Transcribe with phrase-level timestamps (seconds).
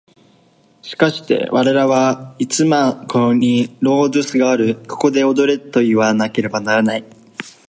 [0.81, 7.03] しかして我々はいつもここにロードゥスがある、ここで踊れといわなければならない。